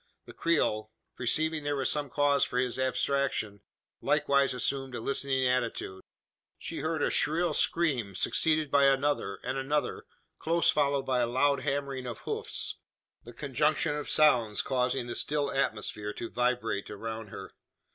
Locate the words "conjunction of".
13.33-14.09